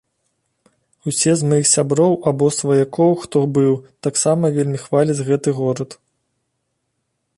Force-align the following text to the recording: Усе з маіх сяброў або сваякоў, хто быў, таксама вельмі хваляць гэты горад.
Усе 1.11 1.33
з 1.41 1.49
маіх 1.51 1.67
сяброў 1.75 2.13
або 2.31 2.45
сваякоў, 2.59 3.11
хто 3.25 3.43
быў, 3.59 3.73
таксама 4.07 4.45
вельмі 4.57 4.77
хваляць 4.85 5.23
гэты 5.29 5.49
горад. 5.61 5.89